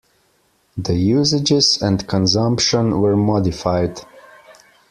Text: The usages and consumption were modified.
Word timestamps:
The 0.77 0.95
usages 0.95 1.79
and 1.79 2.07
consumption 2.07 3.01
were 3.01 3.15
modified. 3.15 3.99